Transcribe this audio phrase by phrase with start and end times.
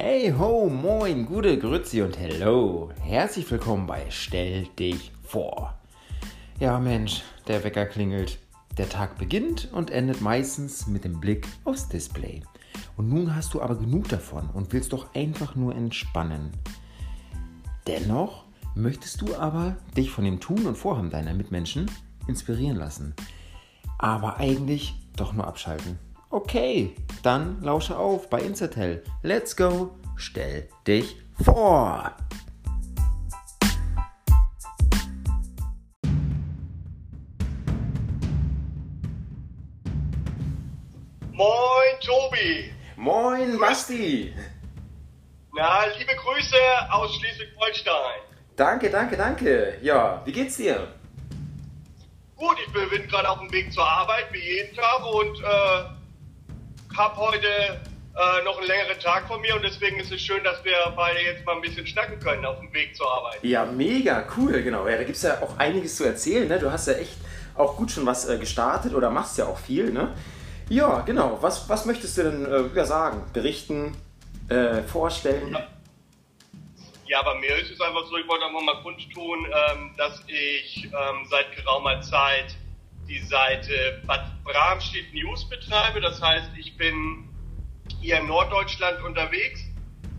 [0.00, 2.92] Hey ho, moin, gute Grüezi und hello.
[3.00, 5.76] Herzlich willkommen bei Stell dich vor.
[6.60, 8.38] Ja Mensch, der Wecker klingelt.
[8.76, 12.44] Der Tag beginnt und endet meistens mit dem Blick aufs Display.
[12.96, 16.52] Und nun hast du aber genug davon und willst doch einfach nur entspannen.
[17.88, 18.44] Dennoch
[18.76, 21.90] möchtest du aber dich von dem Tun und Vorhaben deiner Mitmenschen
[22.28, 23.16] inspirieren lassen.
[23.98, 25.98] Aber eigentlich doch nur abschalten.
[26.30, 29.02] Okay, dann lausche auf bei Insertel.
[29.22, 32.14] Let's go, stell dich vor.
[41.32, 42.72] Moin, Tobi.
[42.96, 44.34] Moin, Basti.
[45.54, 46.56] Na, liebe Grüße
[46.90, 48.20] aus Schleswig-Holstein.
[48.54, 49.78] Danke, danke, danke.
[49.80, 50.92] Ja, wie geht's dir?
[52.36, 55.97] Gut, ich bin gerade auf dem Weg zur Arbeit, wie jeden Tag, und äh,
[56.98, 60.64] habe heute äh, noch einen längeren Tag vor mir und deswegen ist es schön, dass
[60.64, 63.38] wir beide jetzt mal ein bisschen schnacken können auf dem Weg zur Arbeit.
[63.42, 64.88] Ja, mega cool, genau.
[64.88, 66.48] Ja, da gibt's ja auch einiges zu erzählen.
[66.48, 66.58] Ne?
[66.58, 67.16] Du hast ja echt
[67.54, 69.92] auch gut schon was äh, gestartet oder machst ja auch viel.
[69.92, 70.12] Ne?
[70.68, 71.38] Ja, genau.
[71.40, 73.96] Was, was möchtest du denn äh, ja, sagen, berichten,
[74.48, 75.56] äh, vorstellen?
[77.06, 80.84] Ja, bei mir ist es einfach so, ich wollte einfach mal kundtun, ähm, dass ich
[80.84, 82.56] ähm, seit geraumer Zeit
[83.08, 86.00] die Seite Bad Bramstedt News betreibe.
[86.00, 87.28] Das heißt, ich bin
[88.00, 89.64] hier in Norddeutschland unterwegs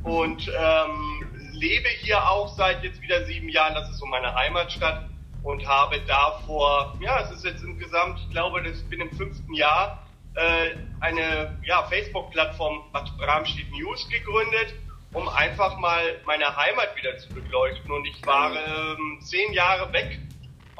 [0.03, 3.75] und ähm, lebe hier auch seit jetzt wieder sieben Jahren.
[3.75, 5.09] Das ist so meine Heimatstadt
[5.43, 10.05] und habe davor, ja, es ist jetzt insgesamt, ich glaube, ich bin im fünften Jahr,
[10.35, 14.73] äh, eine ja, Facebook-Plattform Bad Bramstedt News gegründet
[15.13, 17.91] um einfach mal meine Heimat wieder zu beleuchten.
[17.91, 20.19] Und ich war ähm, zehn Jahre weg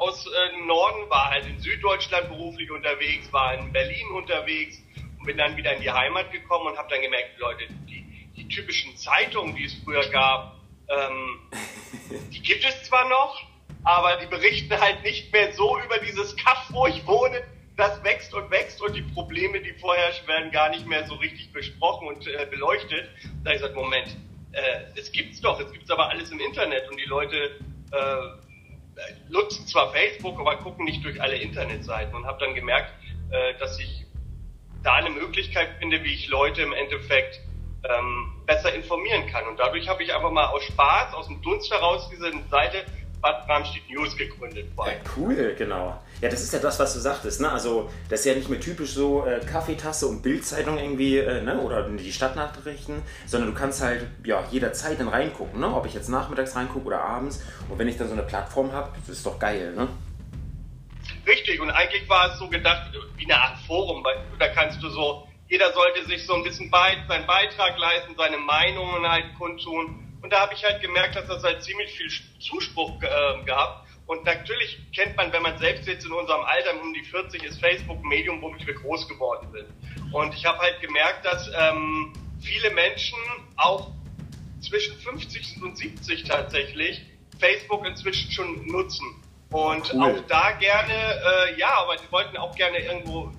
[0.00, 4.78] aus äh, Norden, war halt in Süddeutschland beruflich unterwegs, war in Berlin unterwegs
[5.18, 8.48] und bin dann wieder in die Heimat gekommen und habe dann gemerkt, Leute, die, die
[8.48, 10.56] typischen Zeitungen, die es früher gab,
[10.88, 11.40] ähm,
[12.32, 13.42] die gibt es zwar noch,
[13.84, 17.42] aber die berichten halt nicht mehr so über dieses Kaff, wo ich wohne.
[17.76, 21.52] Das wächst und wächst und die Probleme, die vorherrschen, werden gar nicht mehr so richtig
[21.52, 23.08] besprochen und äh, beleuchtet.
[23.42, 24.16] Da habe ich gesagt, Moment,
[24.52, 27.58] äh, es gibt's doch, es gibt's aber alles im Internet und die Leute
[27.92, 28.49] äh,
[29.28, 32.92] nutzen zwar Facebook, aber gucken nicht durch alle Internetseiten und habe dann gemerkt,
[33.30, 34.06] äh, dass ich
[34.82, 37.40] da eine Möglichkeit finde, wie ich Leute im Endeffekt
[37.84, 39.46] ähm, besser informieren kann.
[39.46, 42.84] Und dadurch habe ich einfach mal aus Spaß, aus dem Dunst heraus diese Seite
[43.20, 44.66] Bad Bramstedt News gegründet.
[44.78, 46.00] Ja, cool, genau.
[46.20, 47.40] Ja, das ist ja das, was du sagtest.
[47.40, 47.50] Ne?
[47.50, 51.58] Also, das ist ja nicht mehr typisch so äh, Kaffeetasse und Bildzeitung irgendwie äh, ne?
[51.60, 55.60] oder die Stadtnachrichten, sondern du kannst halt ja, jederzeit dann reingucken.
[55.60, 55.74] Ne?
[55.74, 57.42] Ob ich jetzt nachmittags reingucke oder abends.
[57.70, 59.72] Und wenn ich dann so eine Plattform habe, das ist doch geil.
[59.74, 59.88] Ne?
[61.26, 64.88] Richtig, und eigentlich war es so gedacht wie eine Art Forum, weil da kannst du
[64.90, 70.06] so, jeder sollte sich so ein bisschen bei, seinen Beitrag leisten, seine Meinungen halt kundtun.
[70.22, 72.10] Und da habe ich halt gemerkt, dass das halt ziemlich viel
[72.40, 73.86] Zuspruch äh, gehabt.
[74.10, 77.60] Und natürlich kennt man, wenn man selbst jetzt in unserem Alter um die 40 ist,
[77.60, 80.12] Facebook ein Medium, womit wir groß geworden sind.
[80.12, 83.16] Und ich habe halt gemerkt, dass ähm, viele Menschen
[83.56, 83.92] auch
[84.60, 87.02] zwischen 50 und 70 tatsächlich
[87.38, 89.06] Facebook inzwischen schon nutzen.
[89.52, 90.02] Und cool.
[90.02, 93.30] auch da gerne, äh, ja, aber die wollten auch gerne irgendwo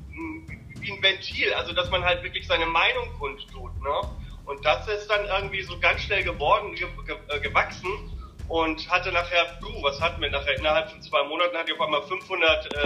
[0.80, 3.72] wie ein Ventil, also dass man halt wirklich seine Meinung kundtut.
[3.82, 4.10] Ne?
[4.46, 8.21] Und das ist dann irgendwie so ganz schnell geworden, ge ge äh, gewachsen
[8.52, 10.58] und hatte nachher, du, was hatten wir nachher?
[10.58, 12.78] Innerhalb von zwei Monaten hatte ich auf einmal 500 äh,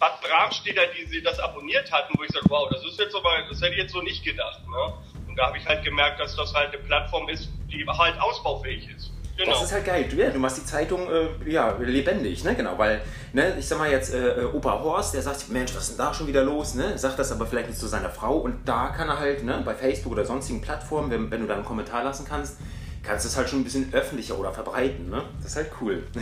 [0.00, 3.30] Bad Bramstädter, die sie das abonniert hatten, wo ich sage, wow, das ist jetzt aber,
[3.48, 4.60] das hätte ich jetzt so nicht gedacht.
[4.68, 4.92] Ne?
[5.28, 8.88] Und da habe ich halt gemerkt, dass das halt eine Plattform ist, die halt ausbaufähig
[8.96, 9.12] ist.
[9.36, 9.52] Genau.
[9.52, 10.08] Das ist halt geil.
[10.10, 12.56] Du, ja, du machst die Zeitung äh, ja, lebendig, ne?
[12.56, 13.00] Genau, weil,
[13.32, 16.12] ne, ich sag mal jetzt, äh, Opa Horst, der sagt, Mensch, was ist denn da
[16.12, 16.98] schon wieder los, ne?
[16.98, 19.74] Sagt das aber vielleicht nicht zu seiner Frau und da kann er halt, ne, bei
[19.74, 22.58] Facebook oder sonstigen Plattformen, wenn, wenn du da einen Kommentar lassen kannst,
[23.02, 25.24] kannst du es halt schon ein bisschen öffentlicher oder verbreiten, ne?
[25.36, 26.06] Das ist halt cool.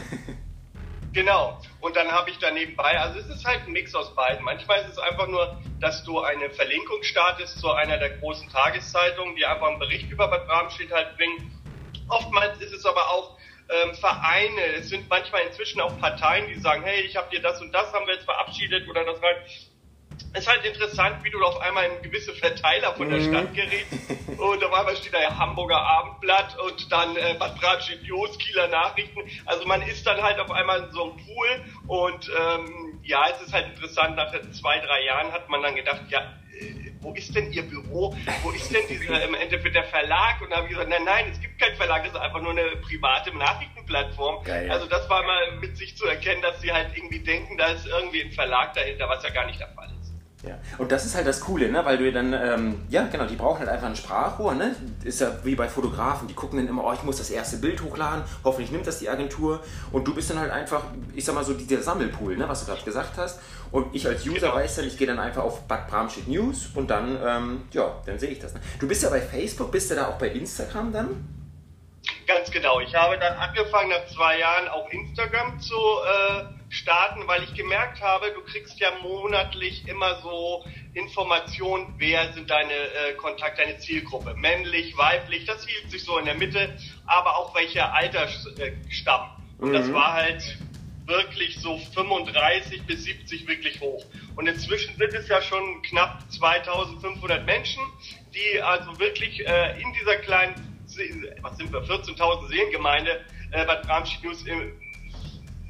[1.15, 1.59] Genau.
[1.81, 4.45] Und dann habe ich da nebenbei, also es ist halt ein Mix aus beiden.
[4.45, 9.35] Manchmal ist es einfach nur, dass du eine Verlinkung startest zu einer der großen Tageszeitungen,
[9.35, 11.59] die einfach einen Bericht über Bad Bramstedt halt bringen
[12.09, 13.37] Oftmals ist es aber auch
[13.69, 17.61] ähm, Vereine, es sind manchmal inzwischen auch Parteien, die sagen, hey, ich habe dir das
[17.61, 19.37] und das haben wir jetzt verabschiedet oder das rein.
[20.35, 23.33] Es ist halt interessant, wie du auf einmal in gewisse Verteiler von der mhm.
[23.33, 23.93] Stadt gerätst.
[24.37, 28.69] Und auf einmal steht da ja Hamburger Abendblatt und dann äh, Bad Bratschit News, Kieler
[28.69, 29.21] Nachrichten.
[29.47, 33.41] Also man ist dann halt auf einmal in so einem Pool und ähm, ja, es
[33.47, 36.35] ist halt interessant, nach zwei, drei Jahren hat man dann gedacht, ja,
[37.01, 38.15] wo ist denn Ihr Büro?
[38.43, 40.41] Wo ist denn dieser im Endeffekt der Verlag?
[40.43, 42.53] Und da habe ich gesagt, nein, nein, es gibt keinen Verlag, es ist einfach nur
[42.53, 44.45] eine private Nachrichtenplattform.
[44.45, 44.71] Geil.
[44.71, 47.87] Also das war mal mit sich zu erkennen, dass sie halt irgendwie denken, da ist
[47.87, 49.98] irgendwie ein Verlag dahinter, was ja gar nicht der Fall ist.
[50.47, 51.85] Ja, und das ist halt das Coole, ne?
[51.85, 54.77] weil du dann, ähm, ja genau, die brauchen halt einfach ein Sprachrohr, ne?
[55.03, 57.83] ist ja wie bei Fotografen, die gucken dann immer, oh, ich muss das erste Bild
[57.83, 61.43] hochladen, hoffentlich nimmt das die Agentur und du bist dann halt einfach, ich sag mal
[61.43, 62.49] so, dieser Sammelpool, ne?
[62.49, 63.41] was du gerade gesagt hast
[63.73, 64.55] und ich als User genau.
[64.55, 68.21] weiß dann, ich gehe dann einfach auf Bad Bramstedt News und dann, ähm, ja, dann
[68.21, 68.55] sehe ich das.
[68.55, 68.61] Ne?
[68.79, 71.29] Du bist ja bei Facebook, bist du da auch bei Instagram dann?
[72.29, 72.79] Ganz genau.
[72.79, 78.03] Ich habe dann angefangen, nach zwei Jahren auch Instagram zu äh, starten, weil ich gemerkt
[78.03, 84.35] habe, du kriegst ja monatlich immer so Informationen, wer sind deine äh, Kontakte, deine Zielgruppe,
[84.35, 86.77] männlich, weiblich, das hielt sich so in der Mitte,
[87.07, 89.31] aber auch welcher Altersstamm.
[89.59, 89.73] Und mhm.
[89.73, 90.59] das war halt
[91.07, 94.05] wirklich so 35 bis 70 wirklich hoch.
[94.37, 97.83] Und inzwischen sind es ja schon knapp 2500 Menschen,
[98.35, 100.55] die also wirklich äh, in dieser kleinen
[101.43, 103.21] was sind wir, 14.000 Seelengemeinde
[103.53, 104.43] äh, bei Bramschied News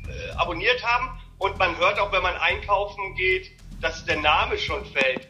[0.08, 1.20] äh, abonniert haben.
[1.38, 3.50] Und man hört auch, wenn man einkaufen geht,
[3.80, 5.28] dass der Name schon fällt.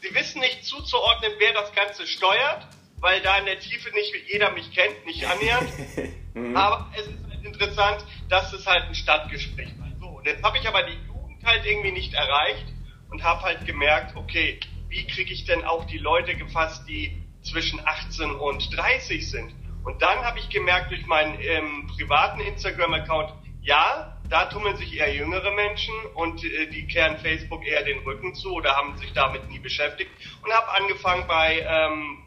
[0.00, 2.66] Sie wissen nicht zuzuordnen, wer das Ganze steuert,
[3.00, 5.68] weil da in der Tiefe nicht jeder mich kennt, nicht annähernd.
[6.34, 6.56] Mhm.
[6.56, 9.88] aber es ist halt interessant, dass es halt ein Stadtgespräch war.
[9.98, 12.66] So, und jetzt habe ich aber die Jugend halt irgendwie nicht erreicht
[13.10, 17.80] und habe halt gemerkt, okay, wie kriege ich denn auch die Leute gefasst, die zwischen
[17.84, 19.52] 18 und 30 sind.
[19.84, 23.32] Und dann habe ich gemerkt durch meinen ähm, privaten Instagram-Account,
[23.62, 28.34] ja, da tummeln sich eher jüngere Menschen und äh, die kehren Facebook eher den Rücken
[28.34, 30.10] zu oder haben sich damit nie beschäftigt
[30.42, 32.18] und habe angefangen bei ähm,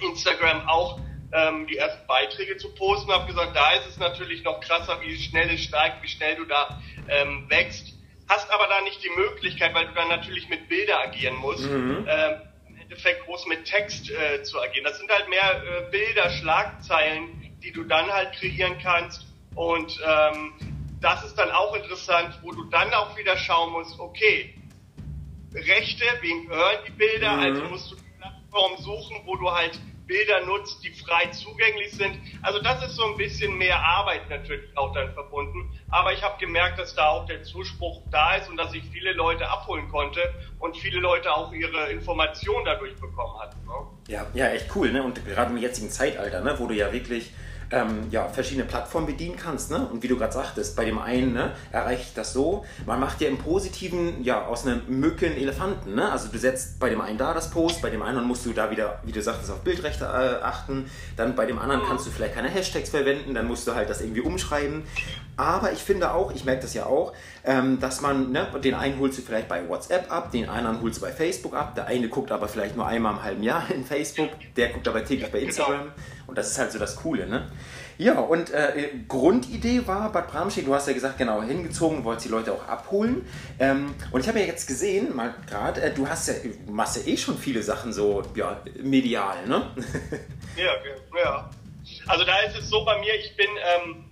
[0.00, 1.00] Instagram auch
[1.32, 5.16] ähm, die ersten Beiträge zu posten, habe gesagt, da ist es natürlich noch krasser, wie
[5.16, 7.94] schnell es steigt, wie schnell du da ähm, wächst,
[8.28, 11.68] hast aber da nicht die Möglichkeit, weil du dann natürlich mit Bilder agieren musst.
[11.68, 12.06] Mhm.
[12.08, 12.40] Ähm,
[12.88, 14.84] Endeffekt groß mit Text äh, zu agieren.
[14.84, 19.26] Das sind halt mehr äh, Bilder, Schlagzeilen, die du dann halt kreieren kannst.
[19.56, 20.52] Und ähm,
[21.06, 24.54] das ist dann auch interessant, wo du dann auch wieder schauen musst, okay,
[25.54, 27.32] Rechte, wem gehören die Bilder?
[27.34, 27.42] Mhm.
[27.42, 32.18] Also musst du die Plattform suchen, wo du halt Bilder nutzt, die frei zugänglich sind.
[32.42, 35.70] Also das ist so ein bisschen mehr Arbeit natürlich auch dann verbunden.
[35.90, 39.12] Aber ich habe gemerkt, dass da auch der Zuspruch da ist und dass ich viele
[39.12, 40.20] Leute abholen konnte
[40.58, 43.64] und viele Leute auch ihre Informationen dadurch bekommen hatten.
[43.64, 43.74] Ne?
[44.08, 44.90] Ja, ja, echt cool.
[44.90, 45.04] Ne?
[45.04, 46.56] Und gerade im jetzigen Zeitalter, ne?
[46.58, 47.32] wo du ja wirklich
[47.70, 49.70] ähm, ja, verschiedene Plattformen bedienen kannst.
[49.70, 49.88] Ne?
[49.90, 52.64] Und wie du gerade sagtest, bei dem einen ne, erreiche ich das so.
[52.86, 55.94] Man macht ja im Positiven ja aus einer Mücke einen Elefanten.
[55.94, 56.10] Ne?
[56.10, 58.70] Also du setzt bei dem einen da das Post, bei dem anderen musst du da
[58.70, 60.90] wieder, wie du sagtest, auf Bildrechte äh, achten.
[61.16, 64.00] Dann bei dem anderen kannst du vielleicht keine Hashtags verwenden, dann musst du halt das
[64.00, 64.84] irgendwie umschreiben.
[65.36, 67.12] Aber ich finde auch, ich merke das ja auch,
[67.44, 70.98] ähm, dass man, ne, den einen holst du vielleicht bei WhatsApp ab, den anderen holst
[70.98, 73.84] du bei Facebook ab, der eine guckt aber vielleicht nur einmal im halben Jahr in
[73.84, 75.92] Facebook, der guckt aber täglich bei Instagram.
[76.26, 77.48] Und das ist halt so das Coole, ne?
[77.98, 82.30] Ja, und äh, Grundidee war Bad Bramstedt, du hast ja gesagt, genau, hingezogen, wolltest die
[82.30, 83.26] Leute auch abholen.
[83.58, 86.96] Ähm, und ich habe ja jetzt gesehen, mal gerade, äh, du hast ja, du machst
[86.96, 89.70] ja eh schon viele Sachen so, ja, medial, ne?
[90.56, 90.72] ja,
[91.22, 91.50] ja.
[92.06, 94.04] Also da ist es so bei mir, ich bin, ähm,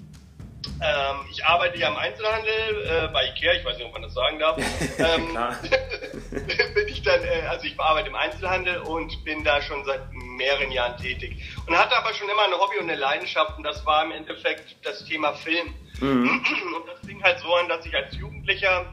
[0.80, 4.14] ähm, ich arbeite ja im Einzelhandel äh, bei Ikea, ich weiß nicht, ob man das
[4.14, 4.56] sagen darf.
[4.96, 5.36] Ähm,
[6.74, 10.70] bin ich dann, äh, also ich arbeite im Einzelhandel und bin da schon seit mehreren
[10.70, 11.36] Jahren tätig.
[11.66, 14.76] Und hatte aber schon immer ein Hobby und eine Leidenschaft und das war im Endeffekt
[14.84, 15.74] das Thema Film.
[16.00, 16.44] Mhm.
[16.76, 18.86] Und das fing halt so an, dass ich als Jugendlicher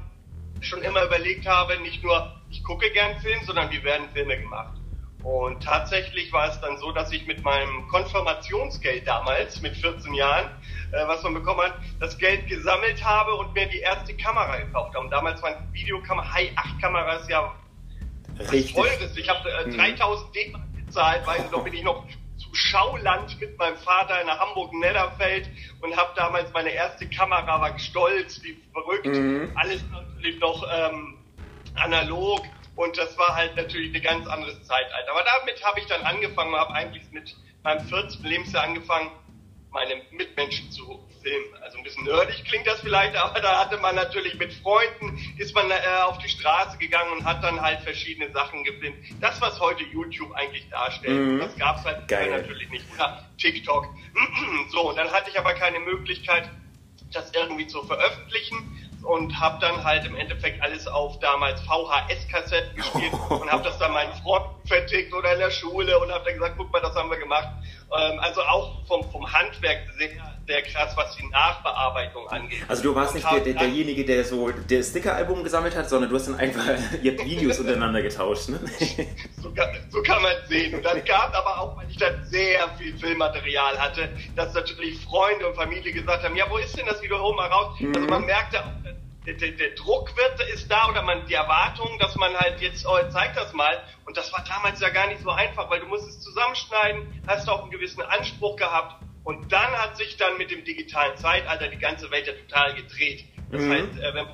[0.62, 4.81] schon immer überlegt habe, nicht nur ich gucke gern Film, sondern wie werden Filme gemacht.
[5.24, 10.46] Und tatsächlich war es dann so, dass ich mit meinem Konfirmationsgeld damals, mit 14 Jahren,
[10.92, 14.96] äh, was man bekommen hat, das Geld gesammelt habe und mir die erste Kamera gekauft
[14.96, 15.06] habe.
[15.06, 17.54] Und damals waren Videokamera, High-8-Kameras ja
[18.40, 18.74] Richtig.
[18.74, 19.16] teures.
[19.16, 20.34] Ich habe äh, 3000 mhm.
[20.34, 22.06] D-Mark gezahlt, ich noch, bin ich noch
[22.38, 25.50] zu Schauland mit meinem Vater in Hamburg-Netterfeld
[25.82, 29.06] und habe damals meine erste Kamera, war stolz, wie verrückt.
[29.06, 29.52] Mhm.
[29.56, 31.18] Alles natürlich noch ähm,
[31.76, 32.42] analog.
[32.82, 35.12] Und das war halt natürlich ein ganz anderes Zeitalter.
[35.12, 38.24] Aber damit habe ich dann angefangen, habe eigentlich mit meinem 14.
[38.24, 39.12] Lebensjahr angefangen,
[39.70, 41.54] meine Mitmenschen zu filmen.
[41.62, 45.54] Also ein bisschen nerdig klingt das vielleicht, aber da hatte man natürlich mit Freunden, ist
[45.54, 48.98] man äh, auf die Straße gegangen und hat dann halt verschiedene Sachen gefilmt.
[49.22, 51.40] Das, was heute YouTube eigentlich darstellt, mhm.
[51.40, 52.86] das gab es halt natürlich nicht.
[52.96, 53.86] Oder TikTok.
[54.72, 56.50] so, und dann hatte ich aber keine Möglichkeit,
[57.14, 63.14] das irgendwie zu veröffentlichen und habe dann halt im Endeffekt alles auf damals VHS-Kassetten gespielt
[63.30, 66.56] und habe das dann meinen Freunden vertickt oder in der Schule und habe dann gesagt,
[66.58, 67.50] guck mal, das haben wir gemacht.
[67.94, 70.10] Ähm, also auch vom, vom Handwerk sehr,
[70.48, 72.64] sehr krass, was die Nachbearbeitung angeht.
[72.68, 76.16] Also du warst nicht der, der, derjenige, der so das Sticker-Album gesammelt hat, sondern du
[76.16, 76.64] hast dann einfach
[77.04, 78.60] ihr Videos untereinander getauscht, ne?
[79.42, 80.76] so, kann, so kann man sehen.
[80.76, 85.48] Und dann gab aber auch, weil ich dann sehr viel Filmmaterial hatte, dass natürlich Freunde
[85.48, 87.20] und Familie gesagt haben, ja, wo ist denn das Video?
[87.20, 87.78] Hol mal raus.
[87.80, 87.94] Mhm.
[87.96, 88.81] Also man merkte auch,
[89.26, 92.98] der, der, Druck wird, ist da oder man die Erwartung, dass man halt jetzt, oh,
[93.10, 93.82] zeigt das mal.
[94.06, 97.48] Und das war damals ja gar nicht so einfach, weil du musst es zusammenschneiden, hast
[97.48, 99.04] auch einen gewissen Anspruch gehabt.
[99.24, 103.26] Und dann hat sich dann mit dem digitalen Zeitalter die ganze Welt ja total gedreht.
[103.52, 103.72] Das mhm.
[103.72, 104.28] heißt, äh, wenn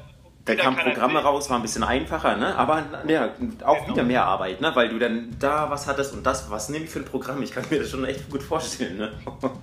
[0.45, 2.55] da kamen Programme raus, war ein bisschen einfacher, ne?
[2.55, 3.33] aber ja,
[3.65, 3.89] auch genau.
[3.89, 4.71] wieder mehr Arbeit, ne?
[4.75, 7.41] weil du dann da was hattest und das, was nehme ich für ein Programm?
[7.41, 8.97] Ich kann mir das schon echt gut vorstellen.
[8.97, 9.11] Ne?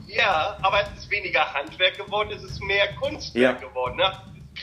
[0.08, 3.68] Ja, aber es ist weniger Handwerk geworden, es ist mehr Kunstwerk ja.
[3.68, 3.96] geworden.
[3.96, 4.12] Ne?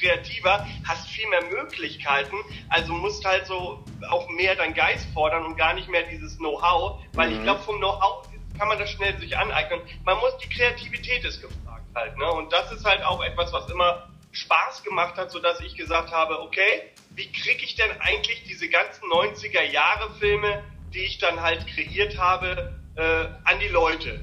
[0.01, 2.35] Kreativer, hast viel mehr Möglichkeiten,
[2.69, 6.99] also musst halt so auch mehr deinen Geist fordern und gar nicht mehr dieses Know-how,
[7.13, 7.37] weil mhm.
[7.37, 8.27] ich glaube, vom Know-how
[8.57, 9.81] kann man das schnell sich aneignen.
[10.03, 12.31] Man muss, die Kreativität ist gefragt halt, ne?
[12.31, 16.41] Und das ist halt auch etwas, was immer Spaß gemacht hat, sodass ich gesagt habe,
[16.41, 21.65] okay, wie kriege ich denn eigentlich diese ganzen 90er Jahre Filme, die ich dann halt
[21.67, 24.21] kreiert habe, äh, an die Leute?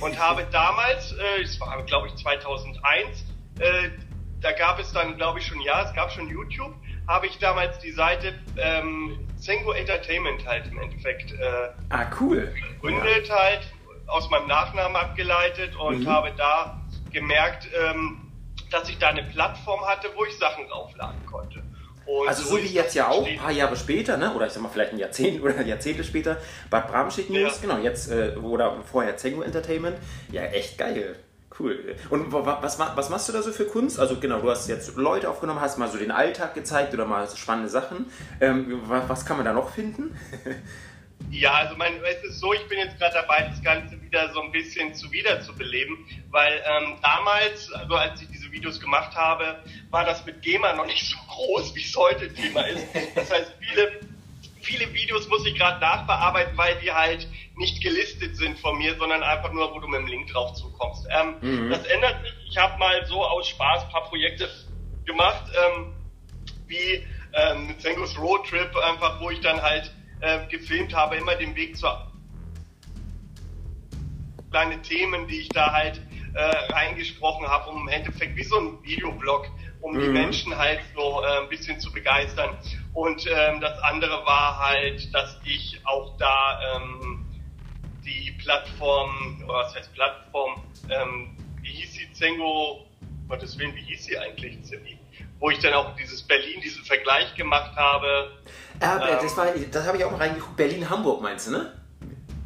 [0.00, 3.24] Und habe damals, äh, es war glaube ich 2001,
[3.58, 3.90] äh,
[4.40, 6.74] da gab es dann, glaube ich, schon, ja, es gab schon YouTube,
[7.08, 12.52] habe ich damals die Seite ähm, Sengo Entertainment halt im Endeffekt äh, ah, cool.
[12.80, 13.34] gegründet ja.
[13.34, 13.60] halt,
[14.06, 16.08] aus meinem Nachnamen abgeleitet und mhm.
[16.08, 16.80] habe da
[17.12, 18.30] gemerkt, ähm,
[18.70, 21.62] dass ich da eine Plattform hatte, wo ich Sachen draufladen konnte.
[22.06, 24.32] Und also so wie jetzt ja auch, ein paar Jahre später, ne?
[24.32, 26.38] oder ich sag mal vielleicht ein Jahrzehnt oder Jahrzehnte später,
[26.70, 27.68] Bad Bramschicht News, ja.
[27.68, 29.96] genau, jetzt, äh, oder vorher Zengo Entertainment,
[30.30, 31.16] ja echt geil.
[31.58, 31.96] Cool.
[32.10, 33.98] Und was, was machst du da so für Kunst?
[33.98, 37.26] Also genau, du hast jetzt Leute aufgenommen, hast mal so den Alltag gezeigt oder mal
[37.26, 38.06] so spannende Sachen.
[38.40, 40.18] Ähm, was kann man da noch finden?
[41.30, 44.42] Ja, also mein, es ist so, ich bin jetzt gerade dabei, das Ganze wieder so
[44.42, 50.04] ein bisschen zu wiederzubeleben, weil ähm, damals, also als ich diese Videos gemacht habe, war
[50.04, 52.86] das mit GEMA noch nicht so groß, wie es heute Thema ist.
[53.14, 54.00] Das heißt, viele,
[54.66, 59.22] viele Videos muss ich gerade nachbearbeiten, weil die halt nicht gelistet sind von mir, sondern
[59.22, 61.06] einfach nur, wo du mit dem Link drauf zukommst.
[61.10, 61.70] Ähm, mhm.
[61.70, 62.34] Das ändert sich.
[62.50, 64.48] Ich habe mal so aus Spaß ein paar Projekte
[65.04, 65.94] gemacht, ähm,
[66.66, 71.54] wie ähm, Zengos Road Trip, einfach, wo ich dann halt äh, gefilmt habe, immer den
[71.54, 71.86] Weg zu
[74.50, 76.00] kleine Themen, die ich da halt
[76.34, 79.48] äh, reingesprochen habe, um im Endeffekt wie so ein Videoblog,
[79.86, 80.00] um mhm.
[80.00, 82.58] die Menschen halt so äh, ein bisschen zu begeistern.
[82.92, 87.24] Und ähm, das andere war halt, dass ich auch da ähm,
[88.04, 92.84] die Plattform, oder was heißt Plattform, ähm, wie hieß sie, Zengo,
[93.28, 94.98] Gottes Willen, wie hieß sie eigentlich, Zilli?
[95.38, 98.32] Wo ich dann auch dieses Berlin, diesen Vergleich gemacht habe.
[98.80, 99.36] Ja, ähm, das,
[99.70, 100.56] das habe ich auch mal reingeguckt.
[100.56, 101.72] Berlin-Hamburg meinst du, ne?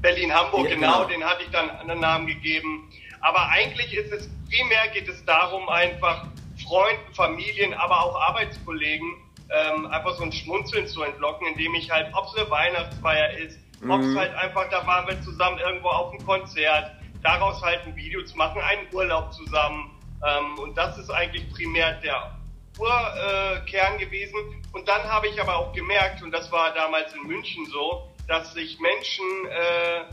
[0.03, 2.91] Berlin-Hamburg, ja, genau, genau, den hatte ich dann einen Namen gegeben.
[3.21, 6.27] Aber eigentlich ist es, primär geht es darum, einfach
[6.71, 9.17] Freunden, Familien, aber auch Arbeitskollegen
[9.51, 13.59] ähm, einfach so ein Schmunzeln zu entlocken, indem ich halt, ob es eine Weihnachtsfeier ist,
[13.81, 13.91] mhm.
[13.91, 16.93] ob es halt einfach, da waren wir zusammen irgendwo auf einem Konzert,
[17.25, 19.91] daraus halt ein Video zu machen, einen Urlaub zusammen.
[20.25, 22.37] Ähm, und das ist eigentlich primär der
[22.79, 24.63] Urkern äh, gewesen.
[24.73, 28.53] Und dann habe ich aber auch gemerkt, und das war damals in München so, dass
[28.53, 30.05] sich Menschen, äh,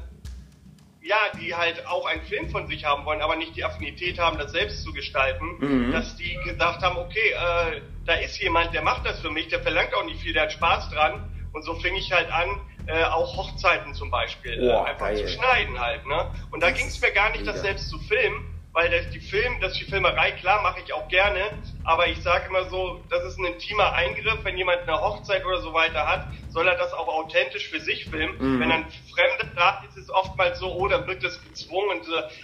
[1.08, 4.38] ja, die halt auch einen Film von sich haben wollen, aber nicht die Affinität haben,
[4.38, 5.92] das selbst zu gestalten, mhm.
[5.92, 9.62] dass die gesagt haben, okay, äh, da ist jemand, der macht das für mich, der
[9.62, 11.32] verlangt auch nicht viel, der hat Spaß dran.
[11.54, 15.18] Und so fing ich halt an, äh, auch Hochzeiten zum Beispiel äh, einfach geil.
[15.18, 16.06] zu schneiden halt.
[16.06, 16.32] Ne?
[16.52, 19.60] Und da ging es mir gar nicht, das selbst zu filmen, weil das, die Film,
[19.60, 21.41] das die Filmerei, klar, mache ich auch gerne,
[21.84, 25.62] aber ich sage immer so, das ist ein intimer Eingriff, wenn jemand eine Hochzeit oder
[25.62, 28.38] so weiter hat, soll er das auch authentisch für sich filmen.
[28.38, 28.60] Mhm.
[28.60, 32.01] Wenn ein Fremder da ist, ist es oftmals so, oh, dann wird das gezwungen.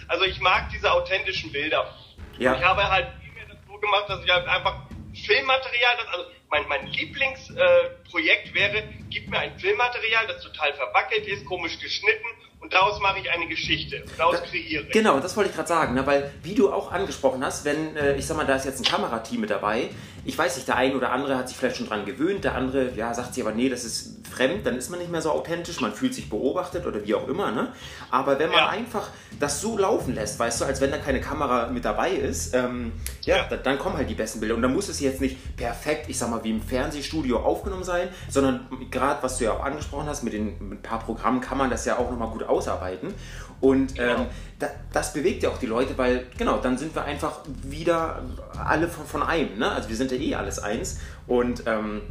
[0.08, 1.88] Also ich mag diese authentischen Bilder.
[2.36, 2.56] Ja.
[2.56, 3.06] Ich habe halt
[3.48, 8.82] das so gemacht, dass ich halt einfach Filmmaterial, das, also mein, mein Lieblingsprojekt äh, wäre,
[9.08, 12.26] gib mir ein Filmmaterial, das total verwackelt ist, komisch geschnitten
[12.64, 14.02] und daraus mache ich eine Geschichte.
[14.16, 14.90] Daraus da, kreiere ich.
[14.90, 16.06] Genau, das wollte ich gerade sagen, ne?
[16.06, 18.84] weil wie du auch angesprochen hast, wenn, äh, ich sag mal, da ist jetzt ein
[18.84, 19.90] Kamerateam mit dabei,
[20.24, 22.92] ich weiß nicht, der eine oder andere hat sich vielleicht schon dran gewöhnt, der andere,
[22.96, 25.80] ja, sagt sich aber, nee, das ist fremd, dann ist man nicht mehr so authentisch,
[25.80, 27.72] man fühlt sich beobachtet oder wie auch immer, ne?
[28.10, 28.68] Aber wenn man ja.
[28.68, 32.54] einfach das so laufen lässt, weißt du, als wenn da keine Kamera mit dabei ist,
[32.54, 33.46] ähm, ja, ja.
[33.48, 36.18] Dann, dann kommen halt die besten Bilder und dann muss es jetzt nicht perfekt, ich
[36.18, 40.22] sag mal, wie im Fernsehstudio aufgenommen sein, sondern gerade, was du ja auch angesprochen hast,
[40.22, 43.14] mit, den, mit ein paar Programmen kann man das ja auch nochmal gut ausarbeiten.
[43.60, 44.22] Und genau.
[44.22, 44.26] ähm,
[44.58, 48.22] da, das bewegt ja auch die Leute, weil genau, dann sind wir einfach wieder
[48.62, 49.58] alle von, von einem.
[49.58, 49.70] Ne?
[49.70, 50.98] Also wir sind ja eh alles eins.
[51.26, 52.02] Und ähm,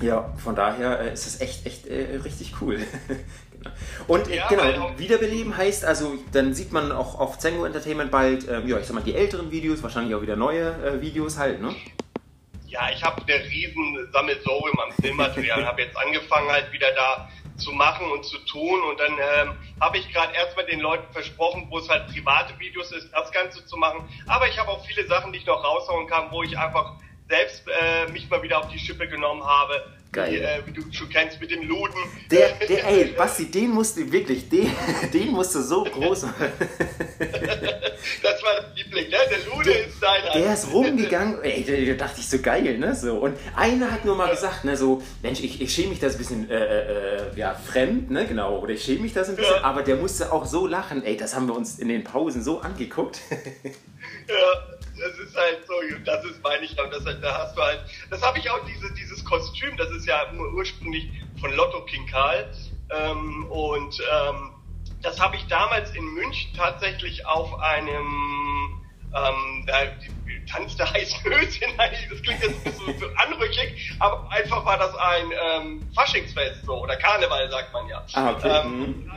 [0.00, 2.78] ja, von daher äh, ist es echt, echt äh, richtig cool.
[3.50, 3.70] genau.
[4.06, 8.48] Und äh, ja, genau, wiederbeleben heißt also, dann sieht man auch auf Zengo Entertainment bald,
[8.48, 11.60] äh, ja, ich sag mal, die älteren Videos, wahrscheinlich auch wieder neue äh, Videos halt,
[11.60, 11.74] ne?
[12.66, 17.28] Ja, ich habe eine riesen Sammelsurium am Filmmaterial, habe jetzt angefangen halt wieder da
[17.60, 18.80] zu machen und zu tun.
[18.88, 22.90] Und dann ähm, habe ich gerade erstmal den Leuten versprochen, wo es halt private Videos
[22.92, 24.08] ist, das Ganze zu machen.
[24.26, 26.94] Aber ich habe auch viele Sachen, die ich noch raushauen kann, wo ich einfach
[27.30, 29.82] selbst äh, mich mal wieder auf die Schippe genommen habe.
[30.12, 30.32] Geil.
[30.32, 31.94] Wie, äh, wie, du schon kennst mit dem Luden.
[32.32, 34.68] Der, der, ey, Basti, den musst du wirklich, den,
[35.12, 36.46] den musst du so groß machen.
[37.18, 39.16] das war das Liebling, ne?
[39.30, 40.32] Der Lude der, ist deiner.
[40.32, 42.92] Der ist rumgegangen, ey, da dachte ich so geil, ne?
[42.96, 43.18] So.
[43.18, 46.18] Und einer hat nur mal gesagt, ne, so, Mensch, ich, ich schäme mich das ein
[46.18, 49.62] bisschen, äh, äh, ja, fremd, ne, genau, oder ich schäme mich das ein bisschen, ja.
[49.62, 52.60] aber der musste auch so lachen, ey, das haben wir uns in den Pausen so
[52.60, 53.20] angeguckt.
[54.26, 57.80] ja das ist halt so, das ist meine ich, das, da hast du halt,
[58.10, 62.50] das habe ich auch, diese, dieses Kostüm, das ist ja ursprünglich von Lotto King Karl
[62.90, 64.52] ähm, und ähm,
[65.02, 68.82] das habe ich damals in München tatsächlich auf einem,
[69.14, 69.74] ähm, da
[70.46, 71.72] tanzte heiß Höschen,
[72.10, 76.82] das klingt jetzt ein bisschen so anrüchig, aber einfach war das ein ähm, Faschingsfest so,
[76.82, 78.04] oder Karneval sagt man ja.
[78.14, 78.48] Ah, okay.
[78.48, 79.10] Ähm, mhm.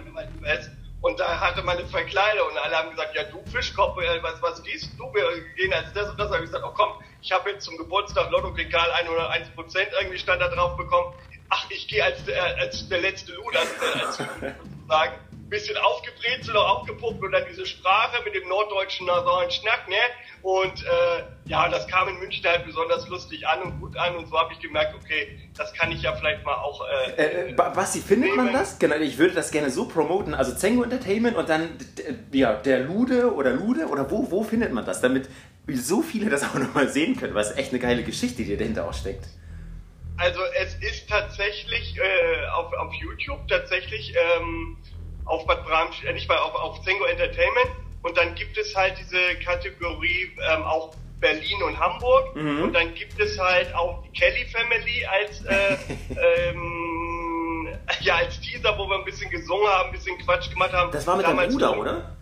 [1.04, 4.42] Und da hatte man eine Verkleidung und alle haben gesagt, ja du Fischkopf, äh, was,
[4.42, 6.30] was dies, du, wir gehen als das und das.
[6.30, 9.90] Da habe ich gesagt, oh komm, ich habe jetzt zum Geburtstag Lotto Regal 101 Prozent
[10.00, 11.14] irgendwie stand da drauf bekommen.
[11.50, 15.14] Ach, ich gehe als, äh, als der letzte Luder, als, als sozusagen
[15.54, 19.96] bisschen aufgebrezelt, auch aufgepumpt und dann diese Sprache mit dem norddeutschen nasalen Schnack, ne?
[20.42, 24.28] Und äh, ja, das kam in München halt besonders lustig an und gut an und
[24.28, 26.84] so habe ich gemerkt, okay, das kann ich ja vielleicht mal auch.
[27.18, 28.46] Äh, äh, Basti, findet nehmen.
[28.46, 28.80] man das?
[28.80, 31.70] Genau, ich würde das gerne so promoten, also Zengo Entertainment und dann
[32.32, 35.30] ja, der Lude oder Lude oder wo, wo findet man das, damit
[35.72, 38.94] so viele das auch nochmal sehen können, was echt eine geile Geschichte, die dahinter auch
[38.94, 39.28] steckt.
[40.18, 44.78] Also es ist tatsächlich äh, auf, auf YouTube tatsächlich ähm,
[45.26, 47.72] auf Bad Bramsch, äh, nicht bei, auf, auf Zengo Entertainment.
[48.02, 52.36] Und dann gibt es halt diese Kategorie ähm, auch Berlin und Hamburg.
[52.36, 52.64] Mhm.
[52.64, 55.78] Und dann gibt es halt auch die Kelly Family als, äh,
[56.50, 57.70] ähm,
[58.02, 60.92] ja, als Teaser, wo wir ein bisschen gesungen haben, ein bisschen Quatsch gemacht haben.
[60.92, 62.18] Das war mit deinem Bruder, oder?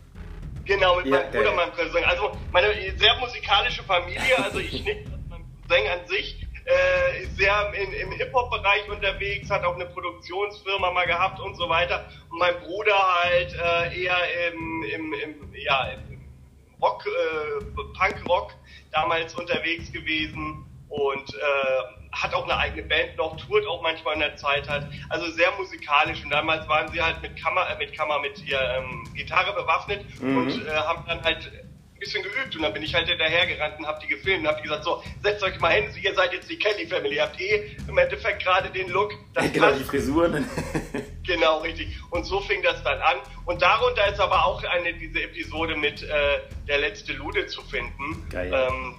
[0.65, 2.03] Genau, mit ja, meinem Bruder, meinem Cousin.
[2.03, 2.67] Also meine
[2.97, 8.11] sehr musikalische Familie, also ich nicht, mein Cousin an sich äh, ist sehr in, im
[8.11, 12.05] Hip-Hop-Bereich unterwegs, hat auch eine Produktionsfirma mal gehabt und so weiter.
[12.29, 14.17] Und mein Bruder halt äh, eher
[14.51, 16.21] im, im, im, ja, im
[16.81, 17.63] Rock, äh,
[17.97, 18.53] Punk-Rock
[18.91, 24.19] damals unterwegs gewesen und äh, hat auch eine eigene Band noch, tourt auch manchmal in
[24.19, 24.87] der Zeit halt.
[25.09, 26.23] Also sehr musikalisch.
[26.23, 30.05] Und damals waren sie halt mit Kammer, äh, mit Kammer, mit ihr ähm, Gitarre bewaffnet
[30.21, 30.37] mhm.
[30.37, 31.51] und äh, haben dann halt
[32.01, 34.63] bisschen geübt und dann bin ich halt hinterhergerannt und hab die gefilmt und hab die
[34.63, 37.97] gesagt, so, setzt euch mal hin, ihr seid jetzt die Kelly Family, habt eh im
[37.97, 39.13] Endeffekt gerade den Look.
[39.33, 40.45] Das genau, die Frisuren.
[41.25, 41.95] genau, richtig.
[42.09, 43.17] Und so fing das dann an.
[43.45, 48.27] Und darunter ist aber auch eine, diese Episode mit äh, der letzte Lude zu finden.
[48.29, 48.51] Geil.
[48.53, 48.95] Ähm,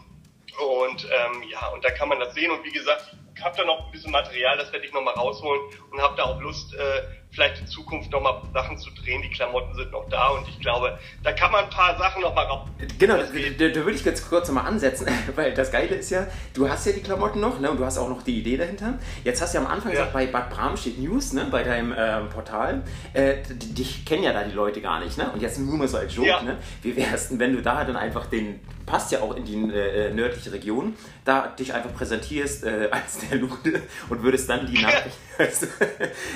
[0.59, 2.51] und ähm, ja, und da kann man das sehen.
[2.51, 5.63] Und wie gesagt, ich habe da noch ein bisschen Material, das werde ich nochmal rausholen
[5.91, 7.03] und habe da auch Lust, äh,
[7.33, 9.23] vielleicht in Zukunft nochmal Sachen zu drehen.
[9.23, 12.45] Die Klamotten sind noch da und ich glaube, da kann man ein paar Sachen nochmal
[12.45, 12.69] raus.
[12.99, 16.87] Genau, da, würde ich jetzt kurz nochmal ansetzen, weil das Geile ist ja, du hast
[16.87, 18.99] ja die Klamotten noch ne, und du hast auch noch die Idee dahinter.
[19.25, 19.99] Jetzt hast du ja am Anfang ja.
[19.99, 22.83] gesagt, bei Bad Bram steht News, ne, bei deinem ähm, Portal.
[23.15, 25.31] Äh, dich kennen ja da die Leute gar nicht, ne?
[25.33, 26.43] Und jetzt nur mal so als Joke, ja.
[26.43, 26.59] ne?
[26.83, 30.13] Wie wär's denn, wenn du da dann einfach den, passt ja auch in die äh,
[30.13, 35.17] nördliche Region, da dich einfach präsentierst äh, als der Lude und würdest dann die Nachricht,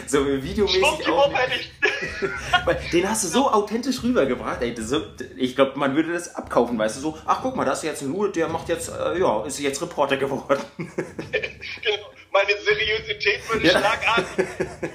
[0.06, 0.85] so videomäßig
[2.92, 4.74] Den hast du so authentisch rübergebracht, ey.
[4.76, 5.02] So,
[5.36, 8.02] ich glaube, man würde das abkaufen, weißt du, so, ach guck mal, das ist jetzt
[8.02, 10.60] ein Lude, der macht jetzt, äh, ja, ist jetzt Reporter geworden.
[10.76, 13.78] genau, meine Seriosität würde ja.
[13.78, 14.46] schlagartig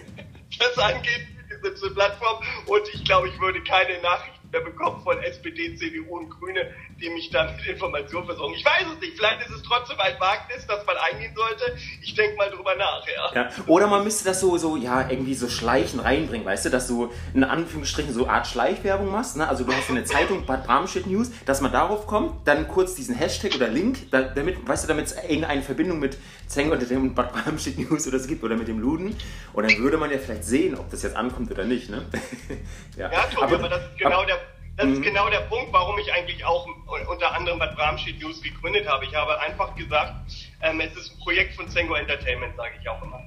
[0.59, 1.27] das angeht,
[1.75, 6.29] diese Plattform und ich glaube, ich würde keine Nachrichten mehr bekommen von SPD, CDU und
[6.29, 8.53] Grüne, die mich dann mit Informationen versorgen.
[8.55, 11.77] Ich weiß es nicht, vielleicht ist es trotzdem ein Wagnis, das man eingehen sollte.
[12.01, 13.43] Ich denke mal drüber nach, ja.
[13.43, 13.49] ja.
[13.67, 17.11] Oder man müsste das so, so, ja, irgendwie so schleichen reinbringen, weißt du, dass du
[17.33, 19.47] in Anführungsstrichen so Art Schleichwerbung machst, ne?
[19.47, 23.15] Also du hast eine Zeitung, Bad Bramstedt News, dass man darauf kommt, dann kurz diesen
[23.15, 26.17] Hashtag oder Link, da, damit, weißt du, damit es irgendeine Verbindung mit
[26.51, 29.15] Zeng oder dem Bad Bramstedt News oder so gibt oder mit dem Luden.
[29.53, 32.05] Und dann würde man ja vielleicht sehen, ob das jetzt ankommt oder nicht, ne?
[32.97, 34.37] ja, ja Tobi, aber, aber das ist genau aber, der
[34.77, 34.93] das mhm.
[34.93, 36.67] ist genau der Punkt, warum ich eigentlich auch
[37.09, 39.05] unter anderem Bad Bramstedt News gegründet habe.
[39.05, 40.13] Ich habe einfach gesagt,
[40.61, 43.21] ähm, es ist ein Projekt von Zengo Entertainment, sage ich auch immer.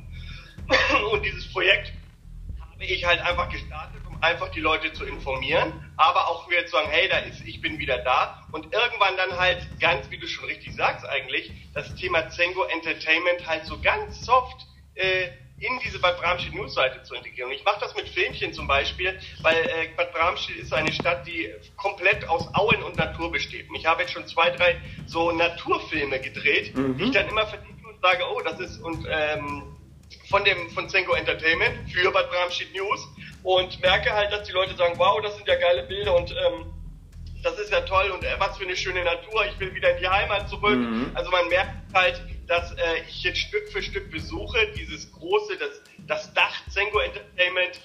[1.13, 1.93] Und dieses Projekt
[2.59, 6.89] habe ich halt einfach gestartet, einfach die Leute zu informieren, aber auch wieder zu sagen,
[6.91, 8.47] hey, da ist, ich bin wieder da.
[8.53, 13.47] Und irgendwann dann halt ganz, wie du schon richtig sagst eigentlich, das Thema Zengo Entertainment
[13.47, 15.29] halt so ganz soft äh,
[15.61, 17.51] in diese Bad Bramstedt Newsseite zu integrieren.
[17.51, 21.27] Und ich mache das mit Filmchen zum Beispiel, weil äh, Bad Bramstedt ist eine Stadt,
[21.27, 23.69] die komplett aus Auen und Natur besteht.
[23.69, 26.99] Und ich habe jetzt schon zwei, drei so Naturfilme gedreht, mhm.
[26.99, 29.75] die ich dann immer verlinke und sage, oh, das ist und ähm,
[30.29, 33.07] von dem von Zenko Entertainment für Bad Bramstedt News
[33.45, 36.73] und merke halt, dass die Leute sagen, wow, das sind ja geile Bilder und ähm,
[37.43, 39.99] das ist ja toll und äh, was für eine schöne Natur, ich will wieder in
[39.99, 40.79] die Heimat zurück.
[40.79, 41.11] Mhm.
[41.15, 45.83] Also man merkt halt, dass äh, ich jetzt Stück für Stück besuche, dieses große, das,
[46.07, 47.81] das Dach Zengo Entertainment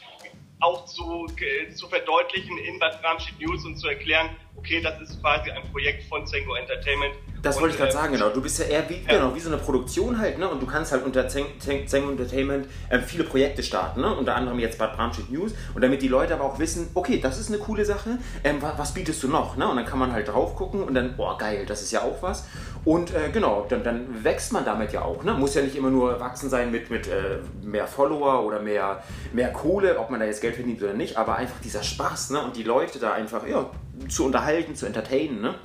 [0.62, 1.28] auch zu,
[1.76, 6.04] zu verdeutlichen in Bad Bramstedt News und zu erklären, okay, das ist quasi ein Projekt
[6.06, 7.16] von Zengo Entertainment.
[7.42, 8.30] Das wollte ich gerade sagen, genau.
[8.30, 9.18] Du bist ja eher wie, ja.
[9.18, 10.50] Genau, wie so eine Produktion halt, ne?
[10.50, 14.14] Und du kannst halt unter Zengo Entertainment äh, viele Projekte starten, ne?
[14.14, 15.54] Unter anderem jetzt Bad Bramstedt News.
[15.74, 18.78] Und damit die Leute aber auch wissen, okay, das ist eine coole Sache, ähm, was,
[18.78, 19.68] was, bietest du noch, ne?
[19.68, 22.22] Und dann kann man halt drauf gucken und dann, boah, geil, das ist ja auch
[22.22, 22.46] was.
[22.86, 25.34] Und äh, genau, dann, dann wächst man damit ja auch, ne?
[25.34, 29.52] Muss ja nicht immer nur wachsen sein mit, mit äh, mehr Follower oder mehr, mehr
[29.54, 32.42] Kohle, ob man da jetzt Geld verdient oder nicht, aber einfach dieser Spaß, ne?
[32.42, 33.70] Und die Leute da einfach, ja,
[34.10, 35.56] zu unterhalten, zu entertainen, ne?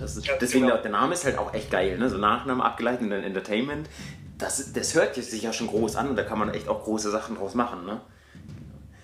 [0.00, 0.78] Das ist, deswegen genau.
[0.78, 2.08] der Name ist halt auch echt geil, ne?
[2.08, 3.88] So Nachname abgeleitet in Entertainment.
[4.38, 7.10] Das, das hört sich ja schon groß an und da kann man echt auch große
[7.10, 8.00] Sachen draus machen, ne?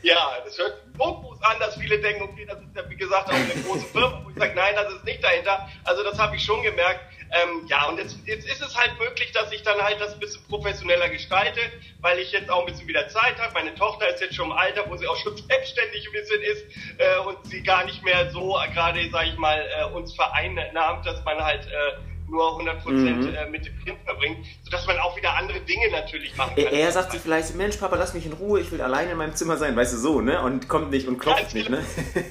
[0.02, 3.28] Ja, das hört so groß an, dass viele denken, okay, das ist ja wie gesagt
[3.28, 4.22] auch eine große Firma.
[4.24, 5.68] Wo ich sage, nein, das ist nicht dahinter.
[5.85, 7.15] Also das habe ich schon gemerkt.
[7.42, 10.20] Ähm, ja, und jetzt, jetzt ist es halt möglich, dass ich dann halt das ein
[10.20, 11.61] bisschen professioneller gestalte,
[12.01, 13.53] weil ich jetzt auch ein bisschen wieder Zeit habe.
[13.55, 16.64] Meine Tochter ist jetzt schon im Alter, wo sie auch schon selbstständig ein bisschen ist
[16.99, 21.25] äh, und sie gar nicht mehr so gerade, sage ich mal, äh, uns vereinnahmt, dass
[21.25, 23.35] man halt äh, nur 100 Prozent mhm.
[23.35, 26.72] Äh, mit dem Kind verbringt, sodass man auch wieder andere Dinge natürlich machen kann.
[26.72, 29.35] Er, sagt sich vielleicht, Mensch, Papa, lass mich in Ruhe, ich will alleine in meinem
[29.35, 30.42] Zimmer sein, weißt du, so, ne?
[30.42, 31.85] Und kommt nicht und klopft Ganz nicht, ne?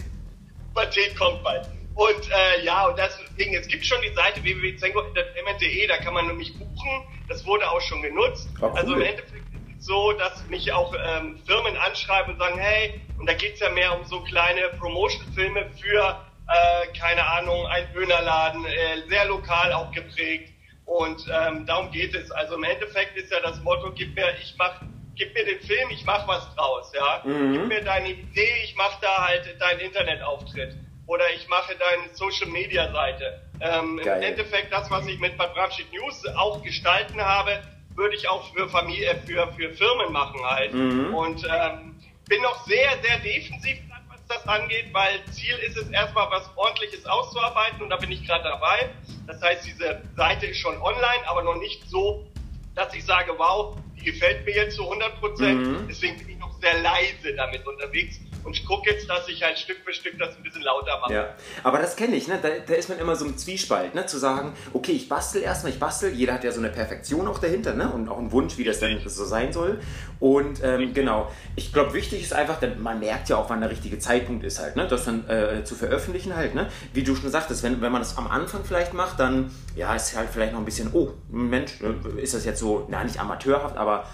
[0.74, 1.68] Pubertät kommt bald.
[1.96, 6.60] Und äh, ja, und deswegen, es gibt schon die Seite www.zengo-entertainment.de, da kann man nämlich
[6.60, 7.06] buchen.
[7.30, 8.54] Das wurde auch schon genutzt.
[8.60, 8.74] Oh, cool.
[8.76, 13.02] Also im Endeffekt ist es so, dass mich auch ähm, Firmen anschreiben und sagen, hey,
[13.18, 18.66] und da geht's ja mehr um so kleine Promotion-Filme für, äh, keine Ahnung, ein Dönerladen,
[18.66, 20.52] äh, sehr lokal auch geprägt.
[20.84, 22.30] Und ähm, darum geht es.
[22.30, 24.82] Also im Endeffekt ist ja das Motto, gib mir, ich mach,
[25.16, 27.22] gib mir den Film, ich mach was draus, ja.
[27.24, 27.54] Mhm.
[27.54, 32.48] Gib mir deine Idee, ich mach da halt deinen Internetauftritt oder ich mache deine Social
[32.48, 33.42] Media Seite.
[33.60, 37.62] Ähm, Im Endeffekt das, was ich mit Bad Bramstedt News auch gestalten habe,
[37.96, 40.74] würde ich auch für Familie, für, für Firmen machen halt.
[40.74, 41.14] Mhm.
[41.14, 41.96] Und ähm,
[42.28, 43.78] bin noch sehr, sehr defensiv,
[44.10, 48.26] was das angeht, weil Ziel ist es erstmal was ordentliches auszuarbeiten und da bin ich
[48.26, 48.90] gerade dabei.
[49.28, 52.26] Das heißt, diese Seite ist schon online, aber noch nicht so,
[52.74, 55.68] dass ich sage, wow, die gefällt mir jetzt zu 100 Prozent.
[55.68, 55.88] Mhm.
[55.88, 59.58] Deswegen bin ich noch sehr leise damit unterwegs und ich gucke jetzt, dass ich halt
[59.58, 61.14] Stück für Stück das ein bisschen lauter mache.
[61.14, 62.40] Ja, aber das kenne ich, ne?
[62.42, 64.06] Da, da, ist man immer so im Zwiespalt, ne?
[64.06, 67.40] Zu sagen, okay, ich bastel erstmal, ich bastel, jeder hat ja so eine Perfektion auch
[67.40, 67.92] dahinter, ne?
[67.92, 69.80] Und auch einen Wunsch, wie das dann so sein soll.
[70.20, 73.72] Und ähm, genau, ich glaube, wichtig ist einfach, denn man merkt ja auch, wann der
[73.72, 74.88] richtige Zeitpunkt ist halt, ne?
[74.88, 76.70] Das dann äh, zu veröffentlichen halt, ne?
[76.94, 80.16] Wie du schon sagtest, wenn, wenn man das am Anfang vielleicht macht, dann ja, ist
[80.16, 83.76] halt vielleicht noch ein bisschen, oh, Mensch, äh, ist das jetzt so, na, nicht amateurhaft,
[83.76, 84.06] aber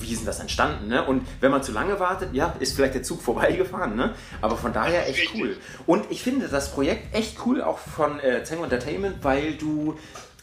[0.00, 0.88] wie ist denn das entstanden?
[0.88, 1.04] Ne?
[1.04, 3.96] Und wenn man zu lange wartet, ja, ist vielleicht der Zug vorbeigefahren.
[3.96, 4.14] Ne?
[4.40, 5.56] Aber von daher echt cool.
[5.86, 9.98] Und ich finde das Projekt echt cool, auch von äh, Zengo Entertainment, weil du,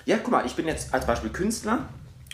[0.06, 1.88] ja, guck mal, ich bin jetzt als Beispiel Künstler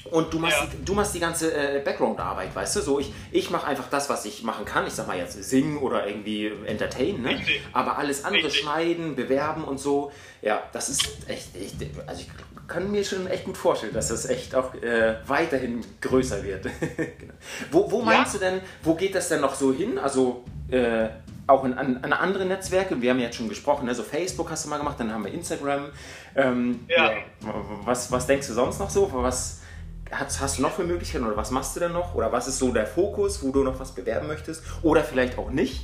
[0.05, 0.67] und du machst, ja.
[0.83, 2.81] du machst die ganze äh, Background-Arbeit, weißt du?
[2.81, 4.88] So, ich, ich mache einfach das, was ich machen kann.
[4.88, 7.41] Ich sag mal jetzt singen oder irgendwie entertainen, ne?
[7.73, 8.62] Aber alles andere Richtig.
[8.62, 10.12] schneiden, bewerben und so.
[10.41, 11.75] Ja, das ist echt, echt
[12.07, 12.29] also ich
[12.67, 16.63] kann mir schon echt gut vorstellen, dass das echt auch äh, weiterhin größer wird.
[17.17, 17.33] genau.
[17.71, 18.39] Wo, wo meinst ja.
[18.39, 19.97] du denn, wo geht das denn noch so hin?
[19.97, 21.09] Also äh,
[21.47, 23.95] auch in, an, an, andere Netzwerke, wir haben ja jetzt schon gesprochen, ne?
[23.95, 25.88] so Facebook hast du mal gemacht, dann haben wir Instagram.
[26.35, 27.12] Ähm, ja.
[27.12, 27.17] ja.
[27.83, 29.09] Was, was denkst du sonst noch so?
[29.12, 29.58] Was
[30.11, 32.15] hast, hast du noch für Möglichkeiten oder was machst du denn noch?
[32.15, 34.63] Oder was ist so der Fokus, wo du noch was bewerben möchtest?
[34.81, 35.81] Oder vielleicht auch nicht?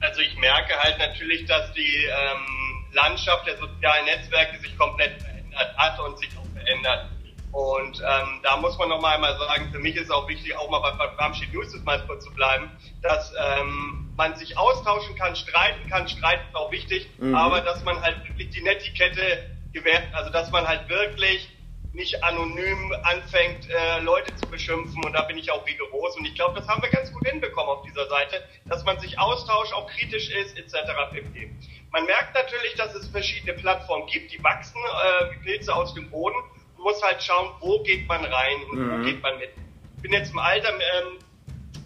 [0.00, 5.76] Also ich merke halt natürlich, dass die ähm, Landschaft der sozialen Netzwerke sich komplett verändert
[5.76, 7.08] hat und sich auch verändert.
[7.52, 10.70] Und ähm, da muss man noch mal einmal sagen, für mich ist auch wichtig, auch
[10.70, 12.70] mal bei Bramschi News mal kurz zu bleiben,
[13.02, 17.34] dass ähm, man sich austauschen kann, streiten kann, streiten ist auch wichtig, mhm.
[17.34, 21.50] aber dass man halt wirklich die Netiquette gewährt, also dass man halt wirklich
[21.92, 26.34] nicht anonym anfängt, äh, Leute zu beschimpfen und da bin ich auch rigoros und ich
[26.34, 29.86] glaube, das haben wir ganz gut hinbekommen auf dieser Seite, dass man sich austauscht, auch
[29.88, 30.74] kritisch ist, etc.
[31.12, 31.50] pp.
[31.90, 36.10] Man merkt natürlich, dass es verschiedene Plattformen gibt, die wachsen äh, wie Pilze aus dem
[36.10, 36.36] Boden.
[36.76, 38.92] Man muss halt schauen, wo geht man rein und mhm.
[38.92, 39.50] wo geht man mit.
[39.96, 41.18] Ich bin jetzt im Alter ähm,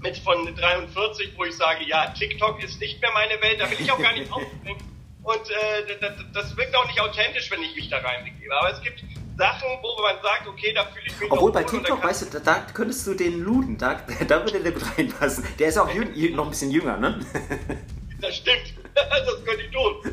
[0.01, 3.79] mit von 43, wo ich sage, ja, TikTok ist nicht mehr meine Welt, da will
[3.81, 4.81] ich auch gar nicht aufbringen.
[5.25, 8.55] Und äh, das, das wirkt auch nicht authentisch, wenn ich mich da reinbegebe.
[8.57, 9.03] Aber es gibt
[9.37, 12.41] Sachen, wo man sagt, okay, da fühle ich mich Obwohl bei TikTok, weißt du, da,
[12.41, 15.47] da, könntest du den Luden, da, da würde der gut reinpassen.
[15.59, 17.21] Der ist auch jüng, noch ein bisschen jünger, ne?
[18.21, 18.75] Das stimmt.
[18.95, 19.97] das könnte ich tun.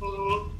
[0.00, 0.52] Mhm.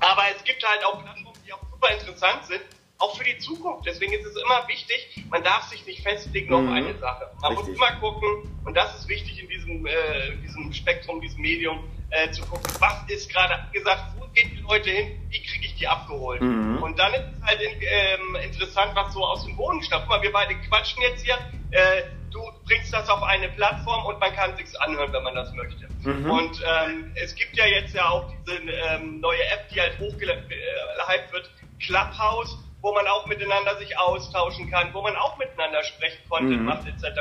[0.00, 2.62] Aber es gibt halt auch Plattformen, die auch super interessant sind,
[2.98, 3.86] auch für die Zukunft.
[3.86, 6.72] Deswegen ist es immer wichtig, man darf sich nicht festlegen auf mhm.
[6.72, 7.30] eine Sache.
[7.40, 7.68] Man Richtig.
[7.68, 12.30] muss immer gucken, und das ist wichtig in diesem, äh, diesem Spektrum, diesem Medium, äh,
[12.32, 15.88] zu gucken, was ist gerade gesagt, wo gehen die Leute hin, wie kriege ich die
[15.88, 16.40] abgeholt.
[16.40, 16.82] Mhm.
[16.82, 20.04] Und dann ist es halt in, ähm, interessant, was so aus dem Boden stammt.
[20.06, 21.34] Guck mal, wir beide quatschen jetzt hier,
[21.72, 25.52] äh, du bringst das auf eine Plattform und man kann sich's anhören, wenn man das
[25.52, 25.88] möchte.
[26.02, 26.30] Mhm.
[26.30, 31.32] Und ähm, es gibt ja jetzt ja auch diese ähm, neue App, die halt hochgehypt
[31.32, 36.60] wird, Clubhouse, wo man auch miteinander sich austauschen kann, wo man auch miteinander sprechen, Content
[36.60, 36.66] mhm.
[36.66, 37.20] macht etc.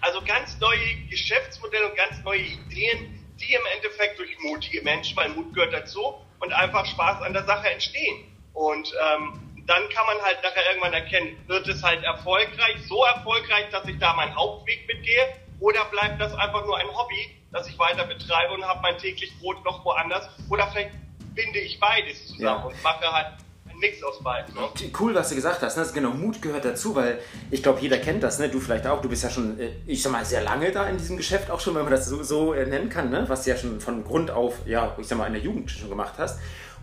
[0.00, 5.30] Also ganz neue Geschäftsmodelle und ganz neue Ideen, die im Endeffekt durch mutige Menschen, weil
[5.30, 8.24] Mut gehört dazu, und einfach Spaß an der Sache entstehen.
[8.52, 13.66] Und ähm, dann kann man halt nachher irgendwann erkennen, wird es halt erfolgreich, so erfolgreich,
[13.70, 17.78] dass ich da meinen Hauptweg mitgehe, oder bleibt das einfach nur ein Hobby, das ich
[17.78, 20.92] weiter betreibe und habe mein täglich Brot noch woanders, oder vielleicht
[21.34, 22.66] binde ich beides zusammen ja.
[22.66, 23.34] und mache halt
[23.78, 24.54] Mix aus beiden.
[24.54, 24.60] Ne?
[24.98, 25.76] Cool, was du gesagt hast.
[25.76, 25.86] Ne?
[25.94, 28.38] Genau, Mut gehört dazu, weil ich glaube, jeder kennt das.
[28.38, 28.48] Ne?
[28.48, 29.00] Du vielleicht auch.
[29.00, 31.60] Du bist ja schon, äh, ich sag mal, sehr lange da in diesem Geschäft auch
[31.60, 33.10] schon, wenn man das so, so äh, nennen kann.
[33.10, 33.24] Ne?
[33.28, 35.88] Was du ja schon von Grund auf, ja, ich sag mal, in der Jugend schon
[35.88, 36.38] gemacht hast.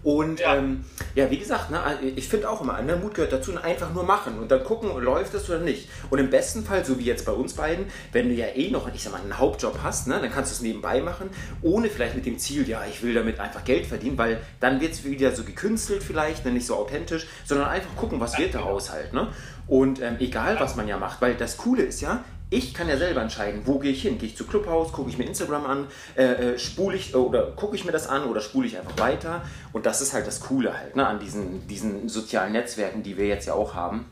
[0.05, 1.79] Und ja, ähm, ja wie gesagt, ne,
[2.15, 5.33] ich finde auch immer, ne, Mut gehört dazu, einfach nur machen und dann gucken, läuft
[5.33, 5.89] es oder nicht.
[6.11, 8.87] Und im besten Fall, so wie jetzt bei uns beiden, wenn du ja eh noch,
[8.93, 11.31] ich sag mal, einen Hauptjob hast, ne, dann kannst du es nebenbei machen,
[11.63, 14.93] ohne vielleicht mit dem Ziel, ja, ich will damit einfach Geld verdienen, weil dann wird
[14.93, 18.91] es wieder so gekünstelt vielleicht, ne, nicht so authentisch, sondern einfach gucken, was wird daraus
[18.91, 19.11] halt.
[19.11, 19.29] Ne?
[19.65, 22.23] Und ähm, egal, was man ja macht, weil das Coole ist ja,
[22.55, 24.17] ich kann ja selber entscheiden, wo gehe ich hin.
[24.17, 27.75] Gehe ich zu Clubhouse, gucke ich mir Instagram an, äh, äh spule ich oder gucke
[27.75, 29.43] ich mir das an oder spule ich einfach weiter.
[29.73, 33.27] Und das ist halt das Coole halt ne, an diesen, diesen sozialen Netzwerken, die wir
[33.27, 34.09] jetzt ja auch haben.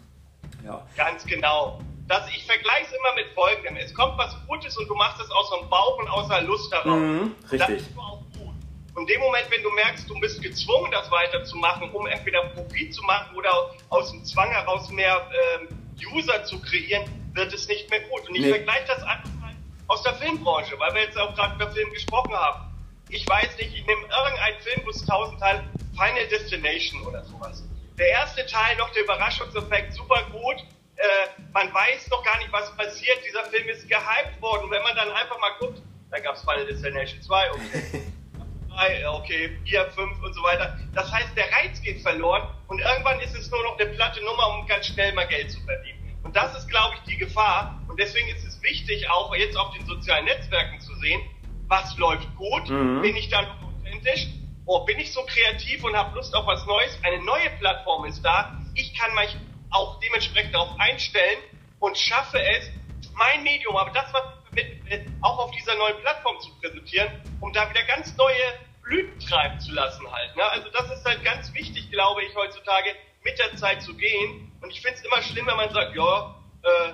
[0.66, 0.86] Ja.
[0.96, 1.80] Ganz genau.
[2.08, 3.78] Das, ich vergleiche es immer mit folgendem.
[3.78, 6.72] Es kommt was Gutes und du machst es aus dem Bauch und aus der Lust
[6.72, 7.00] heraus.
[7.00, 7.60] Mhm, richtig.
[7.60, 8.54] Das ist auch gut.
[8.94, 12.94] Und in dem Moment, wenn du merkst, du bist gezwungen, das weiterzumachen, um entweder Profit
[12.94, 15.26] zu machen oder aus dem Zwang heraus mehr
[15.62, 15.68] ähm,
[16.14, 18.28] User zu kreieren, wird es nicht mehr gut.
[18.28, 18.50] Und ich nee.
[18.50, 19.54] vergleiche das einfach mal
[19.88, 22.74] aus der Filmbranche, weil wir jetzt auch gerade über Film gesprochen haben.
[23.10, 27.64] Ich weiß nicht, ich nehme irgendeinen Film, wo es tausend Teile, Final Destination oder sowas.
[27.98, 30.56] Der erste Teil noch der Überraschungseffekt, super gut.
[30.96, 31.06] Äh,
[31.54, 33.20] man weiß noch gar nicht, was passiert.
[33.26, 34.70] Dieser Film ist gehypt worden.
[34.72, 38.04] wenn man dann einfach mal guckt, da gab es Final Destination 2, okay.
[38.76, 40.78] 3, okay, 4, 5 und so weiter.
[40.94, 44.58] Das heißt, der Reiz geht verloren und irgendwann ist es nur noch eine platte Nummer,
[44.58, 46.03] um ganz schnell mal Geld zu verdienen.
[46.24, 47.82] Und das ist, glaube ich, die Gefahr.
[47.88, 51.22] Und deswegen ist es wichtig, auch jetzt auf den sozialen Netzwerken zu sehen,
[51.68, 53.02] was läuft gut, mhm.
[53.02, 54.28] bin ich dann authentisch,
[54.66, 58.24] oh, bin ich so kreativ und habe Lust auf was Neues, eine neue Plattform ist
[58.24, 59.36] da, ich kann mich
[59.70, 61.40] auch dementsprechend darauf einstellen
[61.80, 62.70] und schaffe es,
[63.16, 64.68] mein Medium, aber das, was mit,
[65.22, 67.10] auch auf dieser neuen Plattform zu präsentieren,
[67.42, 70.36] um da wieder ganz neue Blüten treiben zu lassen halt.
[70.36, 70.44] Ne?
[70.44, 72.90] Also das ist halt ganz wichtig, glaube ich, heutzutage
[73.24, 76.94] mit der Zeit zu gehen ich finde es immer schlimm, wenn man sagt, ja, äh,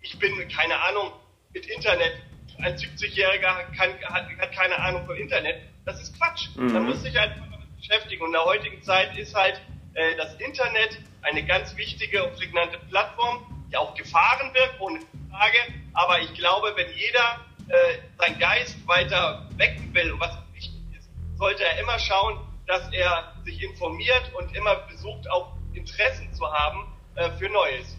[0.00, 1.12] ich bin, keine Ahnung,
[1.54, 2.12] mit Internet.
[2.58, 5.62] Ein 70-Jähriger hat, hat, keine Ahnung vom Internet.
[5.84, 6.48] Das ist Quatsch.
[6.56, 6.72] Mhm.
[6.72, 8.22] Man muss sich halt damit beschäftigen.
[8.22, 9.60] Und in der heutigen Zeit ist halt
[9.94, 14.98] äh, das Internet eine ganz wichtige und prägnante Plattform, die auch Gefahren birgt, ohne
[15.30, 15.58] Frage.
[15.92, 21.08] Aber ich glaube, wenn jeder äh, seinen Geist weiter wecken will und was wichtig ist,
[21.36, 26.86] sollte er immer schauen, dass er sich informiert und immer besucht, auch Interessen zu haben
[27.14, 27.96] äh, für Neues.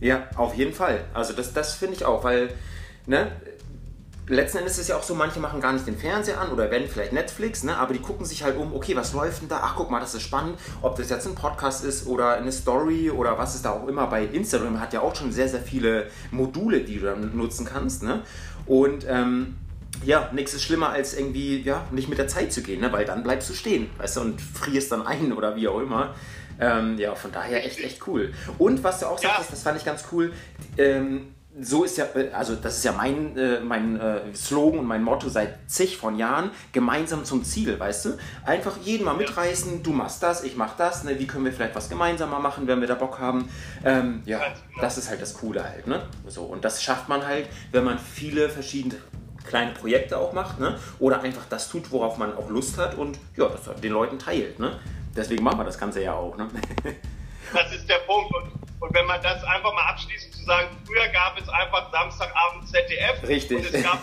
[0.00, 1.04] Ja, auf jeden Fall.
[1.14, 2.54] Also das, das finde ich auch, weil
[3.06, 3.30] ne,
[4.26, 6.70] letzten Endes ist es ja auch so, manche machen gar nicht den Fernseher an oder
[6.70, 9.60] wenn vielleicht Netflix, ne, aber die gucken sich halt um, okay, was läuft denn da?
[9.62, 10.58] Ach, guck mal, das ist spannend.
[10.80, 14.06] Ob das jetzt ein Podcast ist oder eine Story oder was ist da auch immer.
[14.06, 18.02] Bei Instagram hat ja auch schon sehr, sehr viele Module, die du dann nutzen kannst.
[18.02, 18.22] Ne?
[18.66, 19.56] Und ähm,
[20.04, 22.92] ja, nichts ist schlimmer als irgendwie, ja, nicht mit der Zeit zu gehen, ne?
[22.92, 26.14] weil dann bleibst du stehen, weißt du, und frierst dann ein oder wie auch immer.
[26.60, 28.32] Ähm, ja, von daher echt, echt cool.
[28.58, 29.46] Und was du auch sagst, ja.
[29.50, 30.32] das fand ich ganz cool,
[30.78, 35.02] ähm, so ist ja, also das ist ja mein, äh, mein äh, Slogan und mein
[35.02, 38.10] Motto seit zig von Jahren, gemeinsam zum Ziel, weißt du?
[38.46, 41.18] Einfach jeden mal mitreißen, du machst das, ich mach das, ne?
[41.18, 43.50] wie können wir vielleicht was gemeinsamer machen, wenn wir da Bock haben.
[43.84, 44.40] Ähm, ja,
[44.80, 46.02] das ist halt das Coole halt, ne?
[46.26, 48.94] So, und das schafft man halt, wenn man viele verschiedene
[49.44, 50.78] kleine Projekte auch macht, ne?
[51.00, 54.58] Oder einfach das tut, worauf man auch Lust hat und ja, das den Leuten teilt,
[54.58, 54.78] ne?
[55.14, 56.36] Deswegen machen wir das Ganze ja auch.
[56.36, 56.48] Ne?
[57.52, 58.34] Das ist der Punkt.
[58.34, 62.66] Und, und wenn man das einfach mal abschließend zu sagen, früher gab es einfach Samstagabend
[62.68, 63.28] ZDF.
[63.28, 63.58] Richtig.
[63.58, 63.98] Und es gab,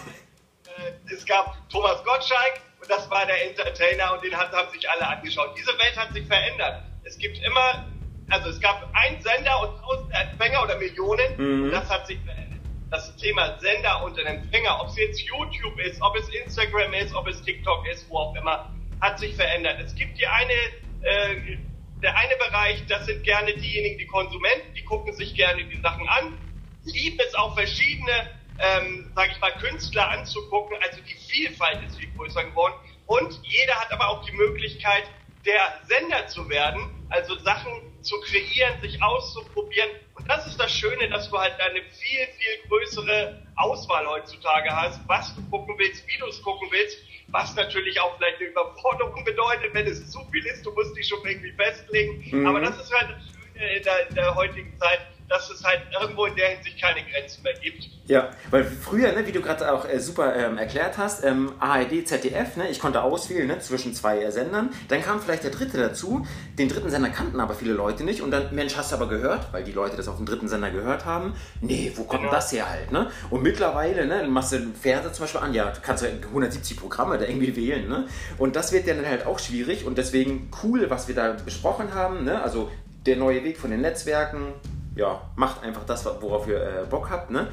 [0.65, 4.87] äh, es gab Thomas Gottschalk und das war der Entertainer und den hat, haben sich
[4.89, 5.55] alle angeschaut.
[5.57, 6.83] Diese Welt hat sich verändert.
[7.03, 7.85] Es gibt immer,
[8.29, 11.63] also es gab einen Sender und tausend Empfänger oder Millionen mhm.
[11.63, 12.59] und das hat sich verändert.
[12.91, 17.27] Das Thema Sender und Empfänger, ob es jetzt YouTube ist, ob es Instagram ist, ob
[17.27, 19.79] es TikTok ist, wo auch immer, hat sich verändert.
[19.79, 20.53] Es gibt die eine
[21.01, 21.57] äh,
[22.01, 26.07] der eine Bereich, das sind gerne diejenigen, die Konsumenten, die gucken sich gerne die Sachen
[26.07, 26.37] an,
[26.83, 28.13] lieben es auch verschiedene
[28.59, 30.77] ähm, sage ich mal, Künstler anzugucken.
[30.81, 32.73] Also die Vielfalt ist viel größer geworden.
[33.05, 35.03] Und jeder hat aber auch die Möglichkeit,
[35.45, 39.89] der Sender zu werden, also Sachen zu kreieren, sich auszuprobieren.
[40.15, 45.01] Und das ist das Schöne, dass du halt eine viel, viel größere Auswahl heutzutage hast,
[45.07, 46.97] was du gucken willst, wie du es gucken willst,
[47.31, 51.07] was natürlich auch vielleicht eine Überforderung bedeutet, wenn es zu viel ist, du musst dich
[51.07, 52.23] schon irgendwie festlegen.
[52.31, 52.47] Mhm.
[52.47, 55.81] Aber das ist halt das Schöne in der, in der heutigen Zeit, dass es halt
[55.99, 57.87] irgendwo in der Hinsicht keine Grenzen mehr gibt.
[58.07, 62.07] Ja, weil früher, ne, wie du gerade auch äh, super ähm, erklärt hast, ähm, ARD,
[62.07, 64.71] ZDF, ne, ich konnte auswählen ne, zwischen zwei äh, Sendern.
[64.87, 66.25] Dann kam vielleicht der dritte dazu.
[66.57, 68.21] Den dritten Sender kannten aber viele Leute nicht.
[68.21, 70.71] Und dann, Mensch, hast du aber gehört, weil die Leute das auf dem dritten Sender
[70.71, 71.35] gehört haben.
[71.61, 72.33] Nee, wo kommt genau.
[72.33, 72.91] das her halt?
[72.91, 73.11] Ne?
[73.29, 76.77] Und mittlerweile, ne, machst du einen Fernseher zum Beispiel an, ja, du kannst ja 170
[76.77, 77.87] Programme da irgendwie wählen.
[77.87, 78.07] Ne?
[78.39, 79.85] Und das wird dann halt auch schwierig.
[79.85, 82.23] Und deswegen cool, was wir da besprochen haben.
[82.23, 82.41] Ne?
[82.41, 82.71] Also
[83.05, 84.53] der neue Weg von den Netzwerken,
[84.99, 87.31] ja, macht einfach das, worauf ihr äh, Bock habt.
[87.31, 87.47] Ne?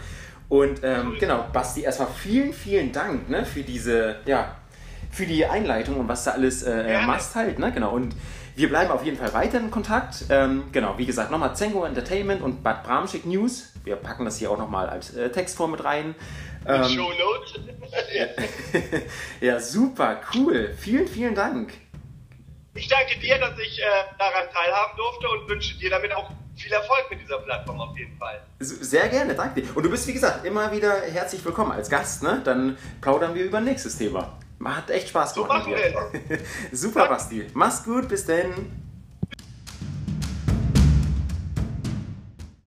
[0.49, 4.57] Und ähm, genau, Basti, erstmal vielen, vielen Dank ne, für diese, ja,
[5.11, 7.59] für die Einleitung und was da alles äh, machst halt.
[7.59, 7.73] Ne?
[7.73, 7.93] Genau.
[7.93, 8.15] Und
[8.55, 10.25] wir bleiben auf jeden Fall weiter in Kontakt.
[10.29, 13.73] Ähm, genau, wie gesagt, nochmal Zengo Entertainment und Bad Bramschick News.
[13.85, 16.15] Wir packen das hier auch nochmal als äh, Textform mit rein.
[16.67, 17.61] Ähm, Show Notes.
[19.41, 20.75] ja, super, cool.
[20.77, 21.73] Vielen, vielen Dank.
[22.77, 23.85] Ich danke dir, dass ich äh,
[24.19, 28.17] daran teilhaben durfte und wünsche dir damit auch viel Erfolg mit dieser Plattform auf jeden
[28.19, 28.43] Fall.
[28.59, 29.77] Sehr gerne, danke dir.
[29.77, 32.23] Und du bist, wie gesagt, immer wieder herzlich willkommen als Gast.
[32.23, 32.41] Ne?
[32.45, 34.39] Dann plaudern wir über nächstes Thema.
[34.63, 35.67] Hat echt Spaß gemacht.
[35.67, 36.39] Wir
[36.73, 37.47] Super, Basti.
[37.55, 38.86] Mach's gut, bis denn.